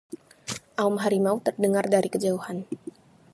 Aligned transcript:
aum 0.81 0.95
harimau 1.03 1.35
terdengar 1.45 1.85
dari 1.93 2.09
kejauhan 2.13 2.57